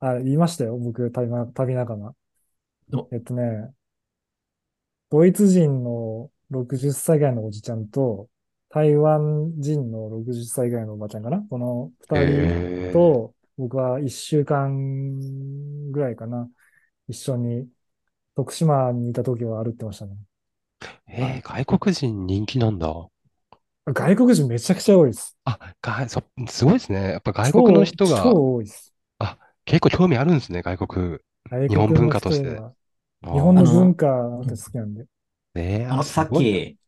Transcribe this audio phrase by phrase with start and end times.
[0.00, 0.76] あ、言いましたよ。
[0.78, 2.14] 僕、旅な、旅仲間。
[2.92, 3.74] おえっとね、
[5.10, 8.28] ドイツ人の60歳ぐらいのおじちゃんと、
[8.70, 12.86] 台湾人の60歳ぐらいのおばちゃんかなこのへ二人え。
[12.90, 16.50] と、僕は一週間ぐらいかな。
[17.08, 17.68] 一緒に
[18.36, 20.16] 徳島にいた時は歩ってましたね。
[21.08, 22.88] えー、外国人人気なんだ。
[23.86, 25.36] 外国人めちゃくちゃ多いです。
[25.44, 27.12] あ、が、そ、すごいですね。
[27.12, 28.94] やっぱ外国の超、超人が、多いです。
[29.66, 31.18] あ、結構興味あるんですね、外国。
[31.50, 32.62] 外日本文化として。
[32.62, 32.74] は、
[33.22, 34.06] あ日本の文化
[34.42, 35.06] ってうん好きなんで。
[35.54, 36.30] えー、あ、あの、さっ。
[36.32, 36.78] き、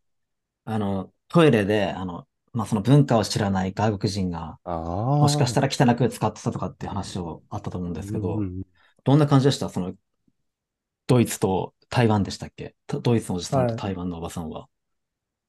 [0.65, 4.61] あの、トイレで、あの、まあ、その文化を知らない外国人が、
[5.19, 8.63] もしかしたあら汚く使ってたとかっていう話をあったと思うんあ、ですけど、うんうん。
[9.05, 9.71] どんな感じでした？
[9.71, 9.95] その、
[11.09, 12.77] ドイツと台湾でしたっけ？
[12.87, 13.83] とドイツのおじさんとはい。
[13.83, 14.69] 台湾のおばさんは。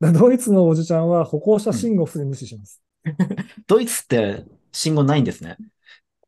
[0.01, 1.89] だドイツのおじちゃんは歩行者うん。
[1.89, 2.81] 信号を普通に無視します。
[3.67, 5.59] ドイツって信号ないんですね。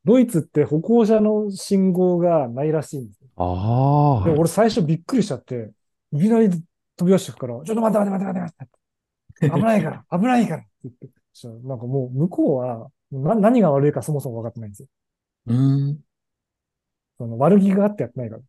[0.03, 3.27] ドイツって歩行者の信号がないらしいんですよ。
[4.23, 5.71] でもあ俺最初びっくりしちゃって、
[6.11, 6.63] いきなり飛
[7.05, 11.09] び出してくから、ちょっと待って待って待って待って待って、危ないから、 危ないからって言って。
[11.67, 14.87] なんかもう向こうはな何が悪いかそもそも分かってないんですよ。
[15.47, 16.03] うーん。
[17.17, 18.41] その悪気があってやってないから。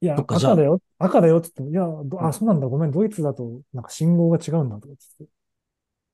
[0.00, 5.32] いや、赤だよ、赤だよって言っても、いや、どあ、そうなんだ、ごめん、ドイツだとなんか信号が違うんだとか言って。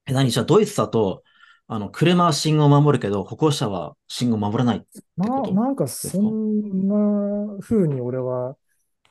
[0.06, 0.30] え、何？
[0.30, 1.22] じゃあドイツだと、
[1.66, 4.86] あの、車は信号を守るけど、歩行者は信号を守らないって
[5.32, 8.56] こな、となんかそんな風に俺は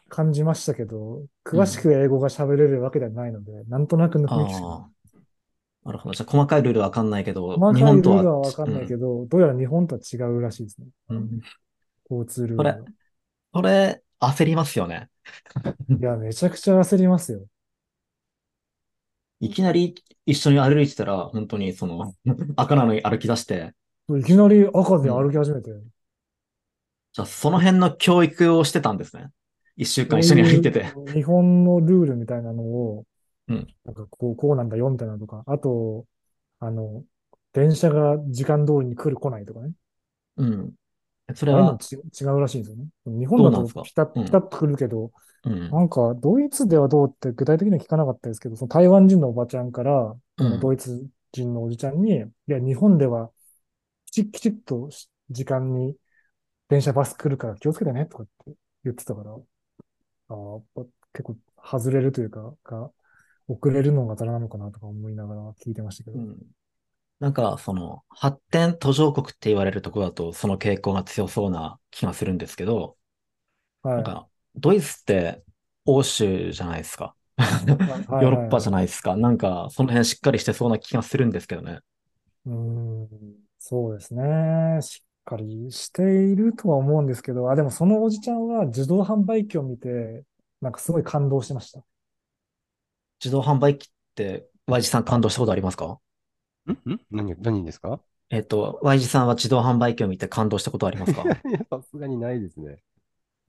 [0.09, 1.79] 感じましたけど、う詳しん。
[1.79, 4.79] く英語が喋れるわけではないので、なんとなくの雰囲気しかない。
[4.79, 6.15] ああ、なるほど。
[6.15, 10.87] じゃあ、細かいルールはわかんないけど、細かいルー日本とは、ルはわかうん、んないけど、どうやら日本とは違うらしいですね。
[11.09, 11.41] うん。
[12.09, 12.85] 交通ルールが。
[13.53, 15.09] それ、焦りますよね。
[15.99, 17.47] いや、めちゃくちゃ焦りますよ。
[19.43, 19.93] いきなり
[20.25, 22.13] 一緒に歩いてたら、本当にその、
[22.55, 23.73] 赤なのに歩き出して、
[24.17, 25.23] いきなり赤でうん。
[25.23, 25.71] 歩き始めて、
[27.13, 29.27] じゃあ、その辺の教育をしてたんですね。
[29.75, 30.93] 一週間一緒に歩いいてて。
[30.95, 33.05] う日本のルールみたいなのを、
[33.49, 33.67] うん。
[33.83, 36.05] なんかこう、こうなんだよみたいなのとか、あと、
[36.59, 37.03] あの、
[37.51, 39.73] 電車が時間通りに来る来ないとかね。
[40.37, 40.73] うん。
[41.35, 42.87] それは、違うらしいんですよね。
[43.05, 44.25] 日本だとピタッ、うん。
[44.25, 45.11] ピタッと来るけど、うん。
[45.69, 50.73] なんかドイツではどうって具体的には聞かなかったですけど、その台湾人のおばちゃんから、うそのドん。
[50.73, 53.31] イツ人のおじちゃんに、いや、日本では
[54.07, 55.97] きちっきちっとし時間に
[56.69, 58.53] 電車バス来るから気をつけてねとかって
[58.85, 59.31] 言ってたから、
[60.29, 60.35] あ
[61.13, 62.91] 結構外れるというか、が
[63.47, 66.15] 遅れるのがざらなのかなとか思いながら聞いてましたけど。
[66.15, 66.51] うん。
[67.19, 72.97] なんか、その、発展途上国って言われるところだと、その傾向が強そうな気がするんですけど、
[73.95, 74.05] なんはい。
[74.05, 75.43] か、ドイツって
[75.85, 77.15] 欧州じゃないですか。
[77.85, 78.71] はいヨはいーロッパじゃ。
[78.71, 79.15] ないですか。
[79.17, 81.79] なんか、その辺しっかりしてそうな気がするんですけどね。
[82.45, 83.07] うーん、
[83.59, 84.81] そうですね。
[84.81, 90.23] しっかりしているとは思うんですけど、あ、でもそのおじちゃんは自動販売機を見て、
[90.61, 91.83] なんかすごい感動してました。
[93.23, 95.99] 自動販売機って、Y 字さん感動したことありますか？
[96.67, 96.71] ん？
[96.93, 96.99] ん？
[97.11, 98.01] 何、何ですか？
[98.29, 101.23] えっと、Y 字さんは自動販売機を見て感動したことありますか？
[101.69, 102.81] さすがにないですね。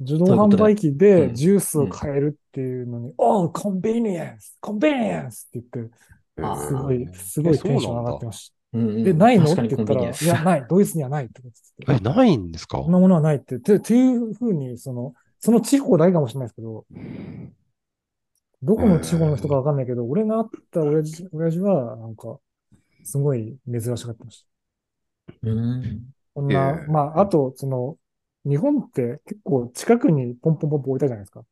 [0.00, 0.26] 自動。
[0.26, 1.34] 販売機うでん。
[1.34, 1.90] ジュースをうん。
[1.90, 5.96] 買えるっていうのに、おう、コンビニエンスコンビニエンスって言って、
[6.36, 7.12] へすごい、え。
[7.14, 7.98] すえ、ごいテンション。
[7.98, 8.78] 上がってました。
[8.78, 9.18] うんえ、うん。
[9.18, 9.52] ないの？
[9.52, 10.00] って言ったら。
[10.20, 12.78] いや、ない、ドイツにはないって言ってて、え、ないんですか？
[12.78, 16.86] そんなものはないって、て、っていうふうに、その、その地方だけかもしれないですけど、
[18.62, 19.56] どへこの地方の人かえ。
[19.56, 22.38] わかんないけど、俺が会った親父、親父は、なんか、
[23.04, 24.46] すごい珍しがってました。
[25.42, 25.82] うん。
[25.84, 25.88] へ
[26.34, 26.86] こんな、え。
[26.86, 27.96] まあ、あと、その、
[28.46, 31.44] 日本って結構近くにポンポンポンポン置いたじゃないですか。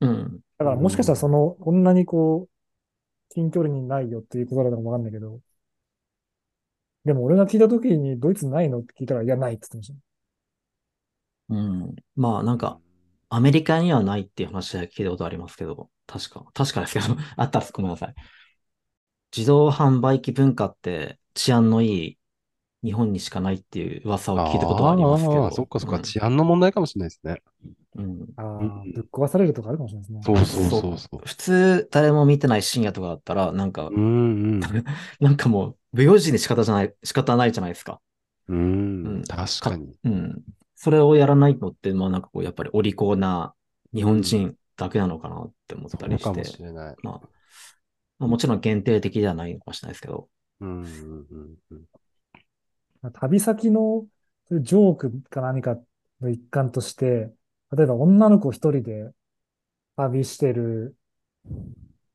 [0.00, 0.40] うん。
[0.58, 1.28] だうからもしかしたらそん。
[1.28, 5.40] の、こんなにこう、近距離にないよっていうことだったかもわかんないけど、
[7.04, 10.00] でも俺が聞いた時にドイツないのって聞いたら、いや、ないって言ってまし
[11.48, 11.96] うん。
[12.16, 12.98] まあ、なんか、うん
[13.30, 17.04] アメリカにはないっていう話は聞いたことありますけど、確か、確かですけど、
[17.36, 17.72] あったっす。
[17.72, 18.14] ごめんなさい。
[19.36, 22.17] 自動販売機文化って治安のいい
[22.84, 25.98] 日本にしかないっていう噂を聞いたことはありますけああ、そっど、かそっか。
[25.98, 26.00] うん。
[26.00, 27.42] 治安の問題かもしれないですね。
[27.94, 28.26] うん。
[28.36, 28.42] あ
[28.82, 29.08] あ、ぶっん。
[29.10, 30.26] 壊されるとかあるかもしれないですね。
[30.26, 30.86] そうそうそう。
[30.90, 31.28] そうそう。
[31.28, 34.78] 普通、誰も見てない深夜とかだったら、なんか、うんうん。
[35.20, 38.00] なんかもう、不用心で仕方じゃない、仕方ないじゃないですか。
[38.48, 38.54] う。
[39.02, 39.22] うんん。
[39.28, 39.98] 確か、かに。
[40.04, 40.44] うん。
[40.74, 43.54] それをやらないのって、まあなんかこう、やっぱりお利口な
[43.94, 44.10] 日うん。
[44.10, 46.98] 本人だけなのかなって思ったそうかもりして、しれない。
[47.02, 47.28] まあ、
[48.20, 50.28] まあもちろん限定的ではないのかもしれないですけど、
[50.60, 51.84] うんうんうんうん。
[53.12, 54.06] 旅先の
[54.50, 55.76] ジョークか何か
[56.20, 57.30] の一環として、
[57.76, 59.10] 例えば女の子一人で
[59.96, 60.96] 旅してる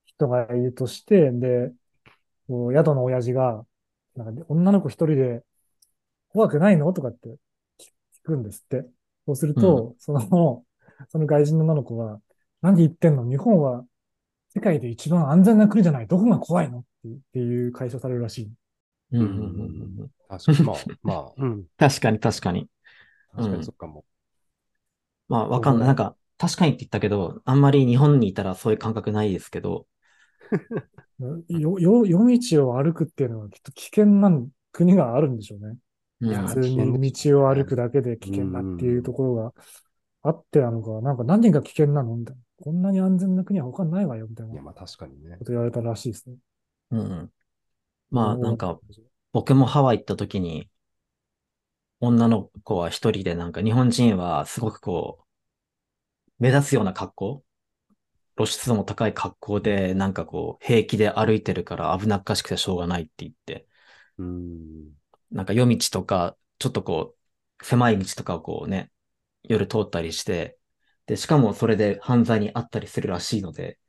[0.06, 1.72] 人がいるとして、で、
[2.48, 3.66] こう宿の親父が、
[4.16, 5.44] なんか女の子一人で
[6.30, 6.92] 怖くないの？
[6.92, 7.36] とかって聞
[8.24, 8.86] くんですって。
[9.26, 10.66] そうすると、その、
[11.10, 12.20] その外人の女の子は、
[12.62, 13.30] 何言ってんの？
[13.30, 13.86] 日本は
[14.54, 16.08] 世界で一番安全な国じゃない。
[16.08, 16.80] どこが怖いの？
[16.80, 18.52] っていうっていう解消されるらしい。
[19.14, 19.36] うんうんうん
[20.00, 20.66] うん確かに。
[20.66, 21.66] まあ、 まあ、うん。
[21.78, 22.70] 確かに確かに。
[23.36, 24.06] 確かにそっかも。
[25.28, 25.88] まあわかんない。
[25.88, 29.88] なんか、確かにって言ったけど、あんまり日本にいたらそういう感覚ないですけど、
[31.50, 34.32] よ、よ、夜道を歩くっていうのはきっと危険な
[34.72, 35.78] 国があるんでしょうね。
[36.22, 39.54] うんいや普通に道を歩くだけで危険だっていうところが
[40.24, 42.42] あってなのか、なんか何が危険なのみたいな。
[42.62, 45.46] こんなに安全な国は他にないわよ、みたいないや、まあ確かにねこ。
[45.46, 46.38] と言われたらしいですね。
[46.92, 47.34] うんうん。
[48.12, 48.80] まあなんか、
[49.34, 50.70] 僕もハワイ行った時に、
[52.02, 55.24] 女の子は一人でなんか日本人はすごくこう、
[56.40, 57.44] 目立つような格好
[58.38, 63.68] 露出度も高い格好でなんかこう平気で歩いてるから危なっかしくてしょうがないって言って、
[64.18, 64.94] うん。
[65.32, 67.16] なんか夜道とか、ちょっとこ
[67.62, 68.92] う、狭い道とかをこうね、
[69.44, 70.58] 夜通ったりして、
[71.08, 73.80] で、しかもそれで犯罪にあったりするらしいので、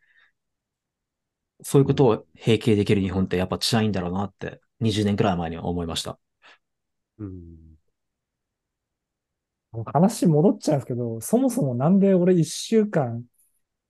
[1.63, 6.19] そういうことを平気でできる日本ってやっぱ治安いいんだろうなって、20年くらい前には思いました。
[7.19, 7.75] うん。
[9.93, 13.25] 話戻っちゃうんですけど、そもそもなんで俺一週間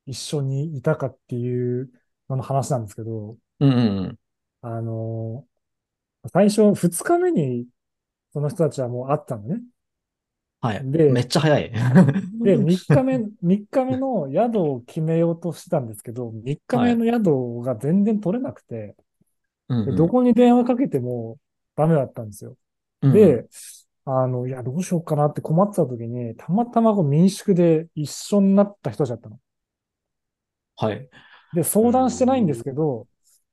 [0.06, 1.90] 一緒にいたかっていう
[2.28, 4.18] のの話なんですけど、うんうんうん。
[4.62, 5.46] あの、
[6.32, 7.66] 最初二日目に
[8.32, 9.60] その人たちはもう会ったのね。
[10.60, 10.90] はい。
[10.90, 11.70] でめっちゃ早い。
[12.42, 18.96] で、3日目、三日目の宿を決めようとしてたんですけど、3日目の宿が全然取れなくて、
[19.68, 21.38] うんうんでどこに電話かけても
[21.76, 22.56] ダメだったんですよ。
[23.02, 23.46] で、
[24.04, 29.38] あの、いや、どうしようかなって困ってた時に、たまたまこう民宿で一緒になった人たちだったの。
[30.76, 31.08] はい。
[31.54, 33.06] で、相談してないんですけど、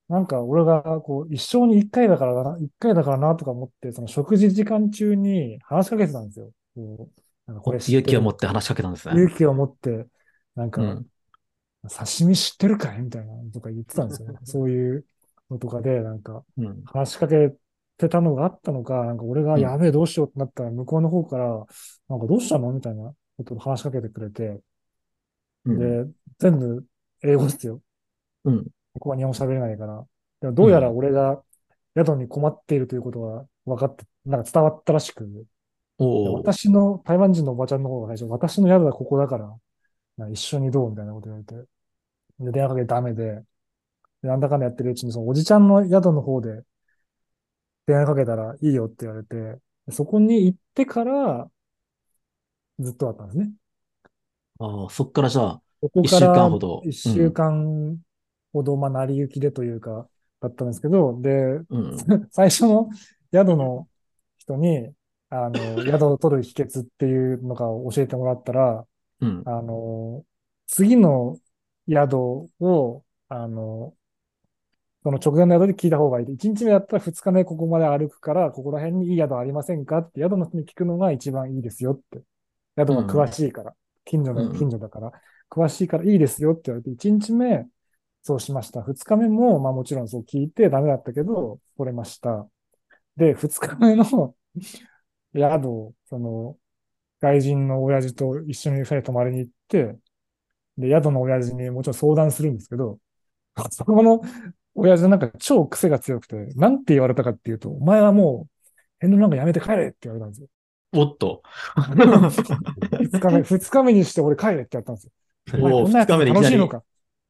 [0.10, 6.52] なんか俺がこう一生に一回だからな、一回だからなとか思って、その食事時間中に話しかけてたんですよ。
[6.76, 7.22] こう
[7.52, 9.14] なんかこれ勇気を持って話しかけたんですね。
[9.16, 10.08] 勇気を持って、
[10.56, 11.08] なんか、うん
[11.90, 14.38] 刺身知ってるかいみたいなのとか言ってたんですよね。
[14.46, 15.06] そういう
[15.52, 16.84] のとかで、なんか、うん。
[16.86, 17.54] 話しかけ
[17.98, 21.66] てたのがあったのか、なんか俺がうんやべえどうしようってなったら、向こうの方から、
[22.10, 24.62] なんかどうしたのみたいなことを話しかけてくれて、
[25.66, 26.06] うん。
[26.08, 26.86] で、全部
[27.24, 27.82] 英語ですよ。
[28.46, 28.64] うん。
[28.94, 30.06] ここは日本語喋れないから。
[30.42, 31.44] でもどうやら俺が
[31.96, 35.28] 宿に困っているということが分かって、なんか伝わったらしく。
[36.00, 39.38] 私の台湾人のおばちゃんの方が最初、私の宿はここだか
[40.18, 41.56] ら、一緒にどうみたいなこと言われて。
[42.40, 43.44] で、電話かけてダメで、で
[44.24, 46.64] なんだかんだやってるうちに、そのおじちゃんの宿の方で
[47.88, 49.36] 電話かけたらいいよって言われて、
[49.88, 51.50] でそこに行ってから、
[52.80, 53.54] ずっとだったんですね。
[54.60, 57.98] ああ、そっからじゃあ、そこか一週間らほど一週間
[58.54, 60.08] ほど、まあ、成り行きでというか、
[60.42, 62.08] だったんですけど、で、うん。
[62.32, 62.90] 最初の
[63.34, 63.90] 宿の
[64.38, 64.94] 人に、
[65.30, 68.86] あの、 宿を取る秘訣っていうのが教えてもらったら、
[69.22, 69.46] うん。
[69.46, 70.26] あの、
[70.68, 71.40] 次の
[71.90, 72.16] 宿
[72.62, 73.96] を、あの、
[75.04, 76.28] その直前の宿で聞いた方がいい。
[76.28, 82.24] 1日目だったら2日目ここまで歩くから、ここら辺にいい宿ありませんかって宿の人に聞くのが一番いいですよって。
[82.78, 83.74] 宿が詳しいから。
[84.06, 85.12] 近所の、うん近所だから。
[85.50, 87.66] 詳しいからいいですよって言われて、1日目
[88.22, 88.82] そうしました。
[88.82, 92.48] 2日目も、まあもちろんそう聞いてダメだったけど、取れました。
[93.18, 94.36] で、2日目の
[95.36, 96.58] 宿を、その、
[97.20, 99.98] 外人の親父と一緒に二人泊まりに行って、
[100.78, 103.00] で、宿の親父にもちろん相談するんですけど、
[103.72, 104.22] そこの
[104.76, 108.68] 親父なんか超癖が強くて、なんて言われたかっていうと、お前はもう、
[109.00, 110.48] 返納なんかやめて帰れって言われたんですよ。
[110.94, 111.42] おっと。
[113.00, 115.12] 二日目、二日目にして俺帰れって言ったんですよ。
[115.60, 116.34] お前こんな。
[116.34, 116.84] 楽しいのか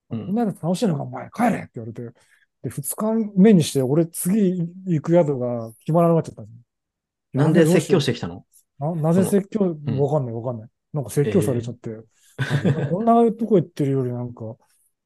[0.09, 0.25] うん。
[0.27, 2.01] こんなやつ楽しいのかお前帰れって言われて。
[2.63, 6.61] で、二日目にして俺次行く宿が決まらなくなっちゃったんですよ。
[7.33, 8.45] なんで説教ししてきたの
[8.79, 10.69] な、なぜ説教、んわかんないわかんない。
[10.93, 11.91] なんか説教されちゃって、
[12.89, 14.55] こんなとこ行ってるよりなんか、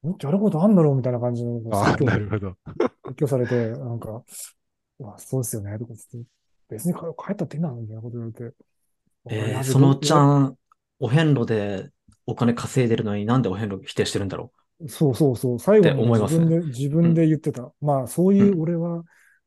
[0.06, 2.56] もっとやることあんだろうみたいな感じのあなるほど。
[3.04, 4.22] 説教されて、なんか、
[5.00, 6.26] うわ、そうですよね、とかつって、
[6.68, 8.56] 別に帰帰ったっていいな、みたいなこと言われて。
[9.28, 10.42] えーそのおっちゃん。
[10.44, 10.58] ん、
[11.00, 11.90] お遍路で
[12.26, 14.52] お金稼いでるのになんでお遍路否定してるんだろ
[14.88, 17.72] そうそうそう、最後に自分で、自分で言ってた。
[17.80, 18.98] まあ、そういう俺は、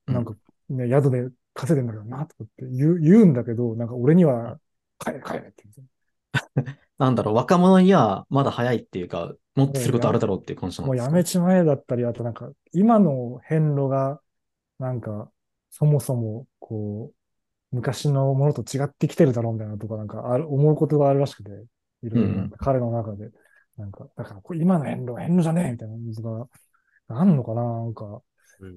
[0.07, 0.33] うんなんか、
[0.69, 4.59] ね、宿で稼いでんだけどな、とかって言う、言うんだけど、なんか俺には、
[4.99, 5.85] 帰れ、帰れって言うんですよ
[6.57, 6.61] う。
[6.97, 11.09] なんだろう、若者にはまだ早いっていうか、もっとすることあるだろうっていう感じなんですか？
[11.09, 14.19] もうやめちまえだったり、あとなんか、今の遍路が、
[14.79, 15.31] なんか、
[15.69, 17.11] そもそも、こ
[17.71, 21.51] う、昔のものと違ってきてるだろうみたいなとか、なんかある、思うことがあるらしくて、
[22.03, 23.29] いろいろ彼の中で、
[23.77, 26.47] なんか、だからこれ今の遍路は遍路じゃねえみたいなのが、
[27.09, 28.05] あんのかななんか、
[28.61, 28.75] うん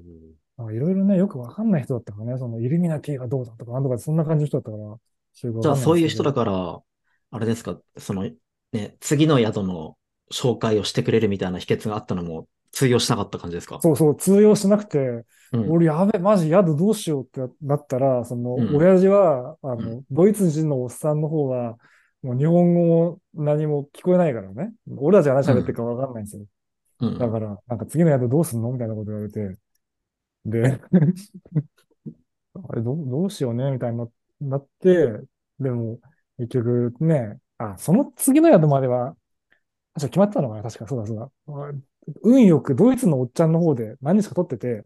[0.58, 6.82] なんかいろいろね、よくわかんない人だったからね、そのイルミナティがどうだとか、なんとかそんな感じの人だったから、じゃあそういう人だかから、
[7.30, 8.30] あれですか、その、
[8.72, 9.96] ね、次の宿の
[10.32, 13.78] 紹介をしてくれるみたいな秘訣があったのも通用しなかった感じですか？
[13.82, 14.98] そうそう、通用しなくて、
[15.52, 15.70] うん。
[15.70, 21.78] 俺やべ、マジ宿どうしようってなったら、その、うん親父は、あうの、ドイツ人のおっさんの方は、
[22.22, 24.72] もう日本語も何も聞こえないからね。
[24.96, 26.46] 俺たちが何喋ってるかわかんないんですよ。
[27.00, 27.18] うん。
[27.18, 29.58] だから、なんか次の宿どうすんのみたいなこと言われて。
[30.46, 30.80] で、
[32.54, 34.08] あれどう、どうしようねみたいにな
[34.40, 35.20] なって、
[35.58, 35.98] でも、
[36.38, 39.16] 結局ね、あ、その次の宿までは、
[39.94, 41.30] 確か決まってたのかな確か、そうだそうだ。
[41.49, 41.72] あ
[42.22, 44.84] 運よくドイツのおっちゃんの方で何日か取ってて、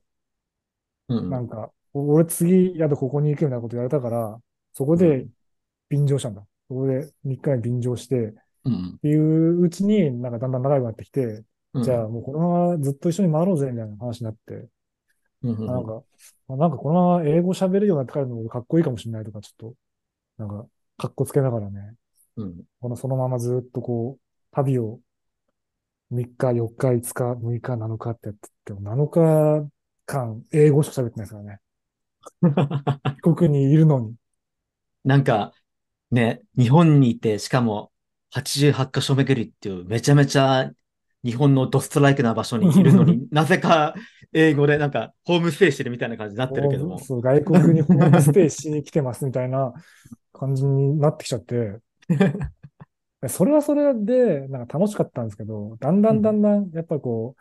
[1.09, 1.31] うん。
[1.31, 4.39] なんか、お俺次宿ここに行くみたいなこと言われたから、
[4.73, 5.27] そこで
[5.89, 6.45] 便乗したんだ。
[6.69, 8.35] そこで3日目便乗して、
[8.65, 11.83] うんっていううちになんかだんだん仲良くなってきて、うん。
[11.85, 14.69] じゃあもうこのままずっと一緒に回ろうぜみたいな話になって、
[15.43, 16.03] うんなんか、
[16.49, 19.73] あなんかこのまま英語喋れるようになってからのかっこいいかもしれないとか、ちょっ
[20.39, 21.95] と、なんか、かっこつけながらね、
[22.37, 22.63] うん。
[22.81, 24.26] このそのままずっとこう、
[24.57, 25.01] 旅を
[26.11, 29.71] 3日、4日、5日、6日、7日ってやってて、7日
[30.07, 31.61] 間英語しか喋ってないですからね。
[33.23, 34.15] 帰国にいるのに。
[35.05, 35.53] なんか、
[36.11, 37.93] ね、日本にいて、しかも
[38.31, 40.71] 88カ所巡りっていうめちゃめちゃ
[41.23, 43.95] 日本のドストライクな場所にいるのに、 なぜか
[44.33, 46.99] 英語でなんかホームステイしてるみたいな感じになってるけども。
[46.99, 49.75] そう、外国にホームステイしに来てますみたいな
[50.33, 51.81] 感じになってきちゃって、
[53.29, 57.35] それはそれで、なんか楽しかったんですけど、だんだんだんだん、やっぱこ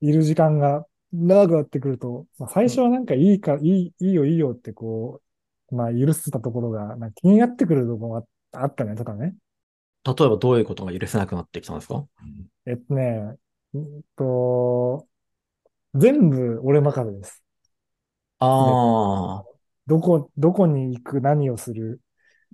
[0.00, 5.22] う、いる時間が長くなってくると、まあ、最初はなんかいいか、いい、いいよいいよってこ
[5.70, 9.34] う、まあ許してたところが、なんか気になってくるところがあったね、とかね。
[10.04, 12.04] 例えばどういうことが許せなくなってきたんですか？
[12.66, 13.36] えっとね、
[13.74, 15.06] うんと、
[15.94, 17.42] 全部俺任せです。
[18.38, 19.44] ああ、
[19.86, 22.00] どこ、どこに行く、何をする、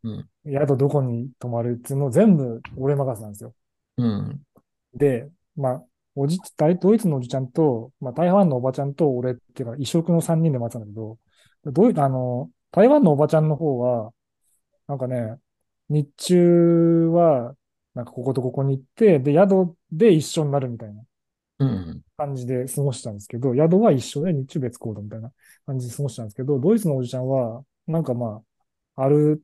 [0.02, 3.54] うん、宿どこに泊まるっていうの全部俺任せなんですよ。
[3.96, 4.42] うん、
[4.94, 11.18] で、まあ、おじ、大ドイツのおじちゃんと、まあ、台湾のおばちゃんと俺っていうか、異色の3人で待ってたんだけど、
[11.72, 14.12] ドイあの、台湾のおばちゃんの方は、
[14.86, 15.38] なんかね、
[15.88, 17.54] 日中は、
[17.94, 21.02] なんかこことここに行って、で、宿で一緒になるみたいな
[21.60, 25.32] うん、感じで過ごしたんですけど、宿は一緒で日中別行動みたいな
[25.66, 28.42] 感じで過ごしたんですけど、ドイツのおじちゃんは、なんかま
[28.96, 29.42] あ、歩き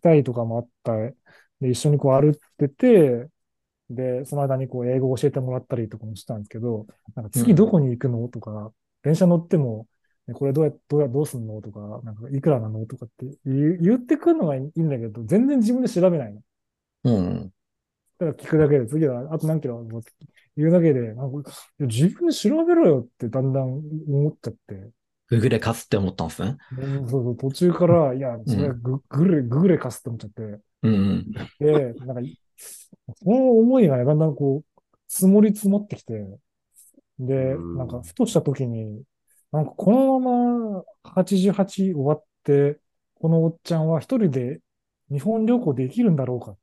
[0.00, 0.96] たいとかもあった、
[1.60, 3.28] で、一緒にこう歩ってて、
[3.90, 9.88] で、その間にこう英語を教えてもらったりとかもしたんですけど、なんか次どこに行くのとか、電車乗っても、
[10.26, 11.62] ねこれどうや、どうや、どうすんの？
[11.62, 12.84] とか、なんかいくらなの？
[12.84, 16.42] とかって言ってくるのがいいんだけど、全然自分で調べないの。
[17.04, 17.52] うん。
[18.18, 19.82] だから聞くだけで、次はあと何キロ？
[19.82, 20.02] も
[20.56, 24.90] 言うだけで、なんか自分で調べろよってだんだん思っちゃって。
[25.28, 26.56] ググレカスって思ったんですね。
[26.78, 30.60] うんそうそう、途中から、いや、それはググレ、ググレかすって思っちゃって。
[30.82, 32.22] うん、で、なんか、
[32.56, 36.26] その思いがね、だんだんこう、積もり積もってきて、
[37.18, 39.02] で、うんなんか、ふとした時に、
[39.52, 42.80] なんかこのまま88終わって、
[43.14, 44.60] このおっちゃんは一人で
[45.10, 46.56] 日本旅行できるんだろうか。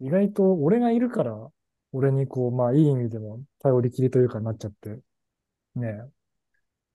[0.00, 1.50] 意外と俺がいるから、
[1.92, 4.98] 俺にこう、まあいい意味でも頼りきりというかなっちゃって、
[5.74, 6.00] ね、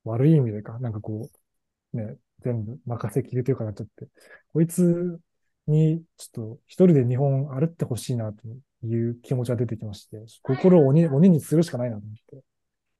[0.03, 1.29] 悪い意味でか、なんかこ
[1.93, 4.07] う、ね、全部任せきりというかなっちゃって、
[4.53, 5.19] こいつ
[5.67, 8.47] にちょっと一人で日本歩ってほしいなと
[8.85, 12.43] いう気持ちが出てきまして、心を鬼鬼にするしかないなと思って。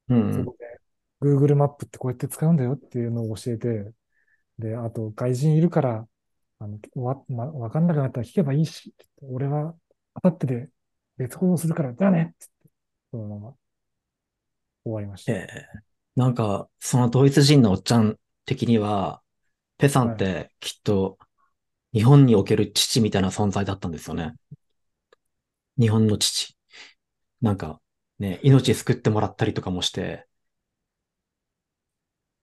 [0.10, 0.34] うん。
[0.34, 0.80] そこで、
[1.22, 3.92] Google マップってこうやって使うんだよっていうのを教えて、
[4.60, 6.08] で、あと、外人いるから、
[6.60, 9.76] あの、わ、ま、わかんなくなったら聞けばいいし、俺は、
[10.16, 10.70] あさってで
[11.18, 12.70] 別行動するから、じゃあねっつって、
[13.12, 13.56] そのまま、
[14.88, 15.34] 終わりました。
[15.34, 19.22] ええなんか、そのドイツ人のおっちゃん的には、
[19.78, 21.20] ペさんってきっと
[21.94, 24.34] 日本における父みたいな存在だったんですよね。
[25.80, 26.58] 日本の父。
[27.40, 27.80] なんか、
[28.18, 30.26] ね、命救ってもらったりとかもして、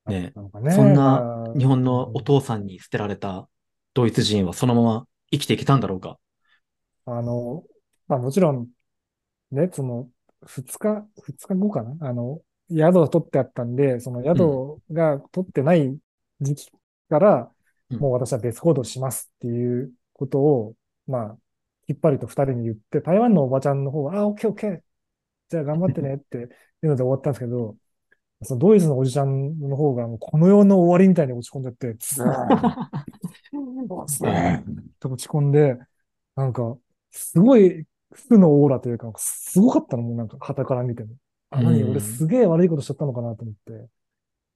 [0.07, 0.33] ね、
[0.63, 3.49] ね、そんなまあ日本のお父さんに捨てられた
[3.95, 6.19] ドイツ人はそのまま生きていけたんだろうか。
[7.07, 7.65] あの、
[8.07, 8.69] まあもちろん、
[9.51, 10.09] ね、その、
[10.47, 12.09] 二日、二日後かな？
[12.09, 15.97] あの、宿を取ってあったんで、その宿が取ってない
[16.41, 16.71] 時期
[17.09, 17.51] から、
[17.91, 17.99] うん。
[17.99, 20.75] もう私は別行動しますっていうことを、
[21.07, 21.37] まあ、
[21.87, 24.81] きっぱりと二人に言って、台湾のおばちゃんの方は、あ、オッケーオッケー。
[25.51, 26.49] じゃあ頑張ってね っていう
[26.89, 27.77] ので終わったんですけど、
[28.43, 33.05] そのドイツのおじちゃんの方がこの世の終わりみたいに落ち込んじゃって、ズー。
[33.53, 35.79] ンズーンと落ち込んで、
[36.37, 36.77] なんか、
[37.11, 41.15] すごい負のオーラというか、すごかったのもん、なんか、旗から見ても。
[41.51, 43.89] あ、何うん俺すげえ悪いことしちゃったのかなと思って。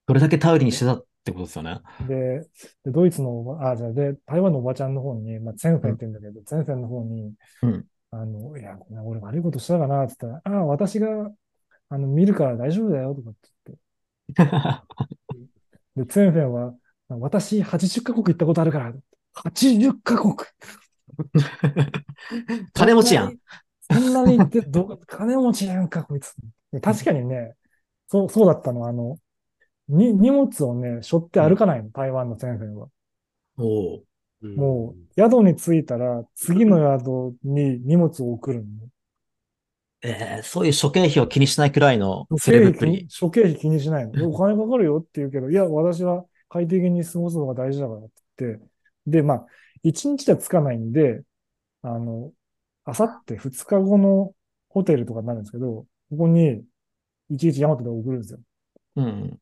[0.07, 1.81] どれだけ頼りにしてたっってことですよね。
[2.07, 2.41] で、
[2.85, 7.87] でドイツのあ、じゃあで、台湾のおばちゃんの方に、まあ、ツェンフェンって言うんだけど、ツェンフェンの方に、うん。
[8.11, 11.31] あの、いや、ごめん俺悪いことしたかなって言ったら、ああ、私が、
[11.91, 13.77] あの、見るから大丈夫だよ、とかって
[14.37, 14.57] 言って。
[15.97, 16.75] で、ツェンフェンは、
[17.09, 18.95] 私80カ国行ったことあるから、
[19.35, 20.35] 80カ国
[22.73, 23.39] 金持ちやん。
[23.91, 26.35] そんなに言って、ど、金持ちやんか、こいつ。
[26.83, 27.55] 確かにね、
[28.09, 28.87] そう、そうだったの。
[28.87, 29.19] あの、
[29.89, 32.89] に、荷物をね、背負って歩かないの、台湾のツェンフェンは。
[33.57, 33.65] お
[33.97, 34.03] お。
[34.43, 38.67] もう、宿に着いたら、次の宿に荷物を送るの。
[40.03, 43.07] えー、そういう諸経費を気にしないくらいのセレブっぷり。
[43.09, 44.13] 諸経費気にしないの。
[44.31, 48.65] お金かかるよって言うけど、いや、私は快適に過ごすのが大事だからって言って、
[49.11, 49.47] で、まあ、
[49.83, 51.23] 一日じゃつかないんで、
[51.83, 52.33] あの、
[52.85, 54.35] あさって二日後の
[54.69, 56.65] ホテルとかになるんですけど、ここに、
[57.31, 58.41] いちいちヤマトで送るんですよ。
[58.97, 59.41] うん。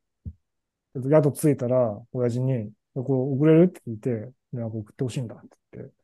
[0.95, 5.95] で宿着いたら、親父に、これ送れるって聞いて、送ってほしいんだって言って、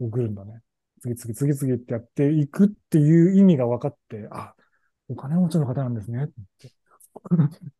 [0.00, 0.62] 送るんだね。
[1.00, 4.54] 次々、次々ってやっていくっていう意味が分かって、あ、
[5.08, 6.28] お金持ちの方なんですね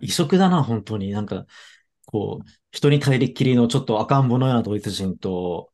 [0.00, 1.10] 異色だな、本当に。
[1.10, 1.46] なんか、
[2.06, 5.70] こう、人に頼りっきりのちょっと赤ん坊のようなドイツ人と、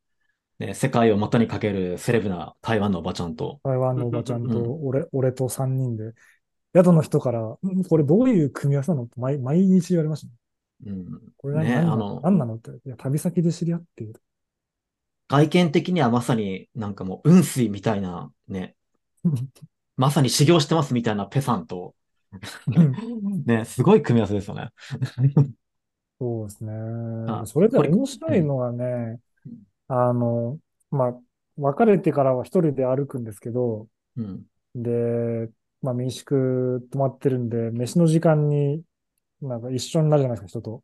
[0.58, 3.60] ね、世界を股にかけるセレブな台湾のおばちゃんと。
[3.62, 6.14] 台湾のおばちゃんとう俺、俺と3人で、
[6.74, 9.04] 宿の人から、んこれどういう組み合わせなの？
[9.04, 10.32] って毎毎日言われましたね。
[10.86, 11.32] うん。
[11.36, 12.54] これ何,、ね何なあの何なの？
[12.56, 12.70] って。
[12.70, 14.20] いや、旅先で知り合っている。
[15.28, 18.74] 外見的にはまさになんかもう雲水みたいなね、
[19.96, 21.94] まさに修行してますみたいなペさんと、
[23.46, 24.70] ね、すごい組み合わせですよね。
[26.20, 26.72] そうですね。
[27.28, 30.58] あそれでこれ面白いのがねうん、あの、
[30.90, 31.20] まあ、
[31.56, 34.46] 別れてからは一人で歩くんですけど、うん。
[34.74, 35.50] で、
[35.82, 38.82] まあ民宿泊まってるんで、飯の時間に
[39.40, 40.82] なんか一緒になるじゃないですか、人と。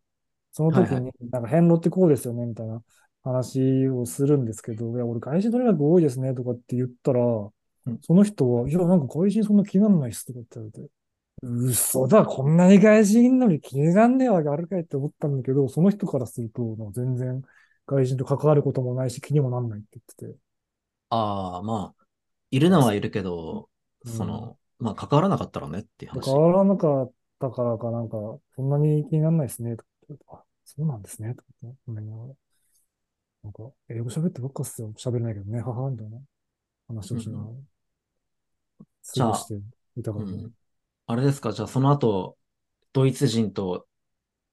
[0.52, 2.82] その時はいに、なんか遍路ってこうですよね、みたいな
[3.22, 7.52] 話をするんですけど、いや、俺外人とにかく多いですね、とかって言ったら、ん
[8.00, 10.90] その人は、いや、なんか外人そんな気になんないっす、とかって言われて、
[11.42, 17.42] 嘘だ、こんなに外人いんのに気になんねえわけあるかいって思ったんだけど、その人からすると、全然
[17.86, 20.40] 外人と関わることもないし、気にもなんないって言ってて。
[21.10, 22.04] ああ、まあ、
[22.50, 23.68] いるのはいるけど、
[24.04, 26.26] うんその、まあ、関わらなかったらねっていう話。
[26.26, 28.16] 変わらなかったからかなんか、
[28.54, 29.84] そんなに気にならないですね、と
[30.26, 31.48] かあ、そうなんですね、とか
[33.42, 34.92] なんか、英語喋ってばっかっすよ。
[34.98, 36.18] 喋れないけどね、母みたいな
[36.88, 37.50] 話をしながら。
[39.16, 39.54] 過ごして
[39.96, 40.32] いたからね。
[40.32, 40.52] うん
[41.06, 42.36] あれですか、じゃあその後、
[42.92, 43.86] ドイツ人と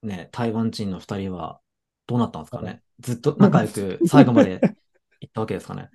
[0.02, 1.60] ね、台湾人の二人は
[2.06, 2.82] どうなったんですかね？
[3.00, 4.60] ずっと仲良く 最後まで
[5.20, 5.90] 行ったわけですかね？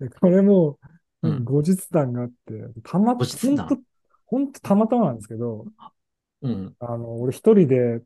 [0.00, 0.78] で これも、
[1.22, 2.34] うん後日談があって、
[2.82, 3.66] たま、後日談？
[3.68, 3.82] ほんと、
[4.26, 5.66] ほんとたまたまなんですけど、
[6.42, 6.74] うん。
[6.80, 8.02] あの、俺一人で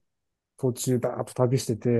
[0.58, 1.90] 途中だーっと旅してて、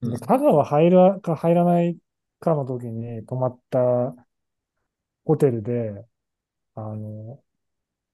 [0.00, 1.96] うん香川入らか入らない
[2.40, 3.78] かの時に泊まった
[5.24, 6.04] ホテルで、
[6.74, 7.42] あの、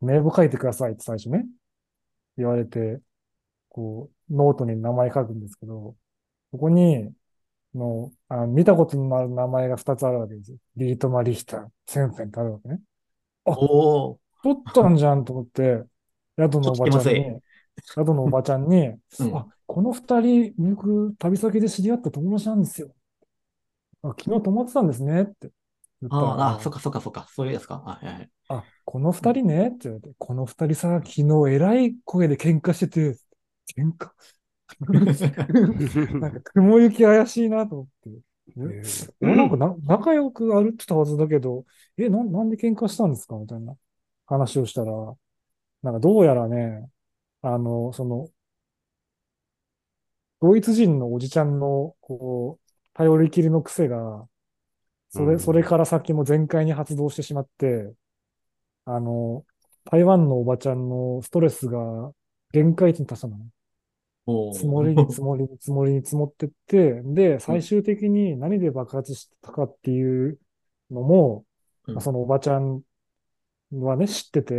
[0.01, 1.47] 名簿書いてくださいって最初ね、
[2.37, 3.01] 言われて、
[3.71, 5.97] こう、ノートに名前書くんですけど、
[6.53, 7.15] そこに、
[7.75, 10.59] の、あ見たことのある名前が2つあるわけですよ。
[10.77, 12.81] リートマ・リヒター、センフェンってあるわけね。
[13.45, 15.85] おー、取ったんじゃんと思って、
[16.39, 17.41] 宿のおばちゃんに、
[17.95, 22.95] 宿のおばちゃんに、 うんあ、この二人、僕、旅先で知り合った友達なんですよ。
[24.03, 25.51] あ、昨日泊まってたんですねって
[26.03, 27.83] 言ったら、あーあ、そっかそっかそっか、そういうやつか。
[27.87, 28.31] あはいはい。
[28.89, 29.69] あ、この二人ね？
[29.69, 33.19] って言われて、この二人さ、昨日えらい声で喧嘩してて、
[33.77, 34.11] 喧嘩？
[36.21, 38.11] なんか雲行き怪しいなと思って。
[38.59, 38.83] え？
[39.21, 41.65] 俺なんかな仲良く歩ってたはずだけど、
[41.97, 43.37] え、な、なんで喧嘩したんですか？
[43.37, 43.75] みたいな
[44.27, 44.93] 話をしたら、
[45.83, 46.89] なんかどうやらね、
[47.43, 48.29] あの、その、
[50.41, 54.27] ドイツ人のおじちゃんの、こう、頼りきりの癖が、
[55.11, 55.41] それ、うん。
[55.41, 57.93] それから先も全開に発動してしまって、
[58.89, 59.45] あの、
[59.85, 62.11] 台湾のおばちゃんのストレスが
[62.53, 63.45] 限界値に達したのね。
[64.55, 70.39] 積もりに積もりに積もりに積もってって、で、最終的に何で爆発したかっていう
[70.91, 71.45] のも、
[72.01, 72.83] そのおばちゃん
[73.73, 74.55] はね、知ってて、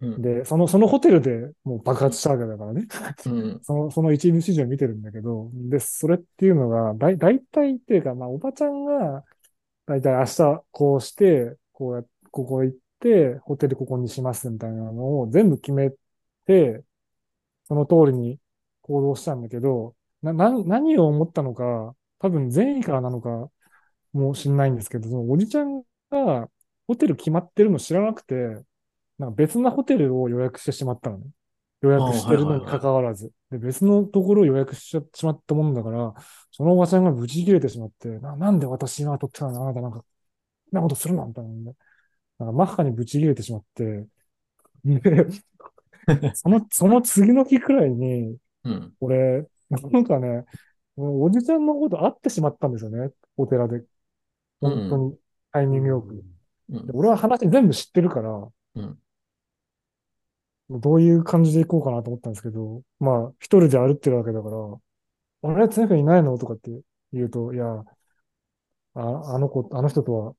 [0.00, 2.86] うんで、その、そのホテルでもう爆発したわけだからね。
[3.26, 3.60] うん。
[3.64, 9.24] その、その一部始終を見てるんだけど、で、それっていうのが、だい、大体っていうか、まあ、おばちゃんが、
[9.86, 12.85] 大体明日こうして、こうや、ここ行って、
[13.42, 15.90] ホテルここにしますみたいなのを全部決め
[16.46, 16.84] て、
[17.64, 18.38] その通りに
[18.82, 23.50] 行動したんだけど、な、な、何を思ったのか、多分善意からなのか
[24.12, 26.48] もしんないんですけど、そのおじちゃんが
[26.86, 28.34] ホテル決まってるの知らなくて、
[29.18, 31.26] なんか別なホテルを予約してしまったのね。
[31.82, 33.30] 予約してるのに関わらず。
[33.50, 36.14] で、別のところを予約しちゃってしまったもんだから、
[36.50, 40.04] そのおばちゃんがブチ切れてしまって、な、なんで私が取ってたのあなたなんか、
[40.72, 41.72] なことするのみたいな。
[42.38, 44.06] なんかマッハにブチ切れてしまって、
[44.84, 48.94] で、その、その次の日くらいに、うん。
[49.00, 50.44] 俺、なんかね、
[50.96, 53.10] おじちゃんのこと会ってしまったんですよね。
[53.36, 53.84] お寺で。
[54.60, 55.18] 本当に
[55.52, 56.24] タイミングよく。
[56.70, 56.92] うんで。
[56.92, 58.98] 俺は話全部知ってるから、うん。
[60.68, 64.48] どういう感じで行こうかなと思ったんですけど、まあ、一人で歩ってるわけだか
[65.42, 66.38] ら、あれ、つねいないの？
[66.38, 66.70] とかって
[67.12, 67.84] 言うと、いや、
[68.94, 70.34] あ、あの子、あの人とは、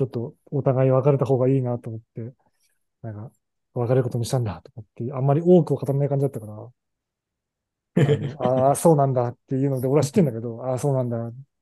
[0.00, 2.34] ちょっとお互い別れた方がいいなと思って、
[3.02, 3.32] なんか、
[3.74, 6.72] 別れることにしたんだとかって、あんまり多くを語らない感じだったから、あの
[8.68, 11.16] ああ、そうなんだっていうので、俺は知ってんだけど、ああ、そうなんだ、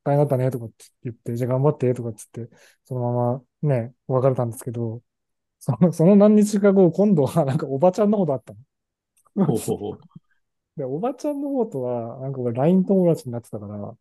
[0.04, 2.48] 大変だったねとかって言って、じゃあ頑張ってとかっつって、
[2.84, 5.02] そのままね、別れたんですけど、
[5.60, 8.60] その、その何日か後、今度はなんかおばちゃんのことあったの。
[9.46, 10.18] ほうほうほう。
[10.76, 13.96] で、おばちゃんの方とは、なんか俺 LINE 友達になってたから、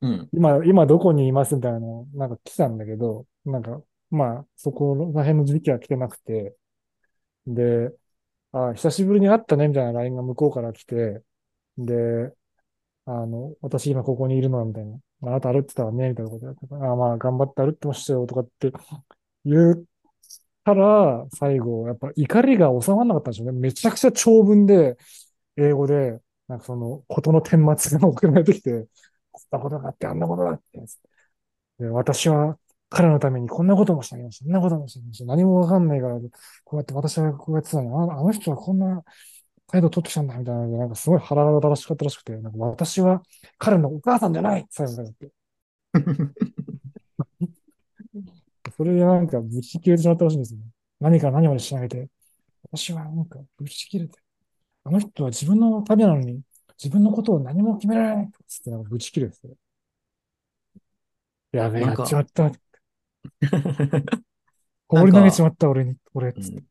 [0.00, 0.30] うん。
[0.32, 6.56] 今、今どこにいますみたいなの、なんか来たんだけど、なんか、まあ、そこら辺の時期は来てなくて、
[7.46, 7.92] で、
[8.52, 11.22] あ、久しぶりに会ったね、みたいな LINE が向こうから来て、
[11.78, 12.34] で、
[13.06, 15.00] あの、私今ここにいるの、みたいな。
[15.22, 16.76] あなた歩ってたわね、みたいなことやってた。
[16.76, 18.72] あ、まあ、頑張って歩ってましたよ、とかって。
[19.44, 19.84] 言っ
[20.64, 23.52] たら、最後、やっぱ怒りが収まらなかったんでしょうね。
[23.60, 24.96] めちゃくちゃ長文で、
[25.56, 28.88] 英語で、なんかその、ことの顛末が送られてきて、
[29.32, 30.80] こんなことがあって、あんなことがあって、
[31.78, 32.58] で、私は
[32.90, 34.44] 彼のためにこんなこともしてあげました。
[34.44, 35.24] そんなこともしてあげました。
[35.24, 36.16] 何もわかんないから、
[36.64, 39.02] こうやって私はこうやってたのに、ああの人はこんな
[39.68, 43.22] 態度取ってきたんだ、みたいなので、なんかすごい腹が正しかったらしくて、なんか私は
[43.58, 45.30] 彼のお母さんじゃない最後まって。
[48.76, 50.66] それでなんかぶち切れてしまったらしいんですよね。
[50.98, 52.08] 何から何まで仕上げて、
[52.72, 54.18] 私はなんかぶち切れて、
[54.84, 56.42] あの人は自分の旅なのに、
[56.82, 59.48] 自分のことを何も決められないとかつってなんかぶち切れてて。
[61.52, 62.50] やべえ、やっちまった。
[64.88, 66.62] 放り投げちまった、俺に、俺、つって。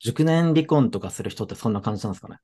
[0.00, 2.38] 熟年離婚とかする人ってそんな感じなんですかね？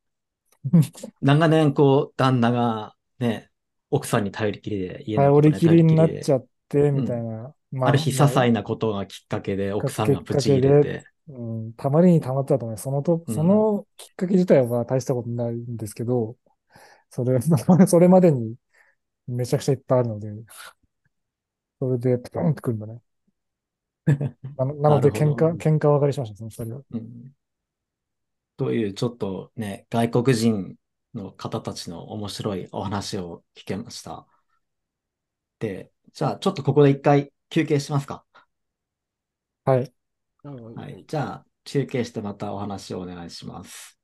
[1.22, 3.51] 長年こう、旦那がね、
[3.90, 7.55] 奥さんに頼りきりで、家の頼りきりになっでちゃって、みたいな。
[7.70, 12.79] まある日、些まあ細なことがきっかけで奥さんがプチ入れて、うん、たまりにたまってたと思う。
[12.79, 16.37] そのと、うんそのきっかけ自体は大したことないんですけど、
[17.11, 17.38] それ、
[17.87, 18.55] それまでに
[19.27, 20.29] めちゃくちゃいっぱいあるので、
[21.81, 23.01] それでプトンってくるんだね。
[24.56, 26.82] なの なので、喧嘩、喧嘩別れしました、その二人は。
[26.92, 27.34] うん
[28.56, 30.76] というちょっとね、外国人
[31.14, 34.26] の方たちの面白いお話を聞けました。
[35.58, 38.24] で、じゃあちょっとここで一回休憩しますか。
[39.64, 39.92] はい。
[40.74, 41.04] はい。
[41.06, 43.97] じゃあ休憩してまたお話をお願いします。